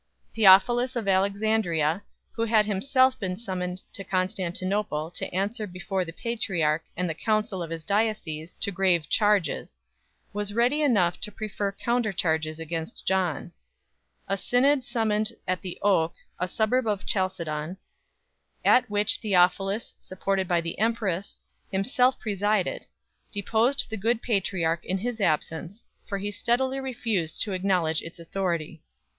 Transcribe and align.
Theophilus 0.33 0.95
of 0.95 1.07
Alexandria, 1.07 2.01
who 2.31 2.43
had 2.45 2.65
himself 2.65 3.19
been 3.19 3.37
summoned 3.37 3.83
to 3.93 4.03
Constantinople 4.03 5.11
to 5.11 5.31
answer 5.31 5.67
before 5.67 6.03
the 6.03 6.11
patri 6.11 6.63
arch 6.63 6.81
and 6.97 7.07
the 7.07 7.13
council 7.13 7.61
of 7.61 7.69
his 7.69 7.83
diocese 7.83 8.55
to 8.61 8.71
grave 8.71 9.09
charges, 9.09 9.77
was 10.33 10.55
ready 10.55 10.81
enough 10.81 11.19
to 11.21 11.31
prefer 11.31 11.71
counter 11.71 12.11
charges 12.11 12.59
against 12.59 13.05
John. 13.05 13.51
A 14.27 14.37
synod 14.37 14.83
summoned 14.83 15.33
at 15.47 15.61
The 15.61 15.77
Oak, 15.83 16.15
a 16.39 16.47
suburb 16.47 16.87
of 16.87 17.05
Chalcedon, 17.05 17.77
at 18.65 18.89
which 18.89 19.17
Theophilus, 19.17 19.93
supported 19.99 20.47
by 20.47 20.61
the 20.61 20.79
empress, 20.79 21.39
himself 21.71 22.17
presided, 22.19 22.87
deposed 23.31 23.91
the 23.91 23.97
good 23.97 24.23
patriarch 24.23 24.83
in 24.83 24.97
his 24.97 25.21
absence, 25.21 25.85
for 26.07 26.17
he 26.17 26.31
steadily 26.31 26.79
refused 26.79 27.39
to 27.41 27.53
acknowledge 27.53 28.01
its 28.01 28.17
authority. 28.19 28.81